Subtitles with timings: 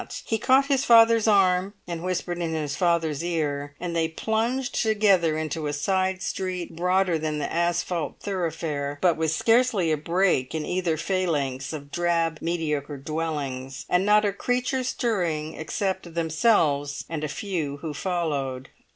[0.25, 5.37] He caught his father's arm, and whispered in his father's ear, and they plunged together
[5.37, 10.65] into a side street broader than the asphalt thoroughfare, but with scarcely a break in
[10.65, 17.27] either phalanx of drab mediocre dwellings, and not a creature stirring except themselves and a
[17.27, 18.69] few who followed.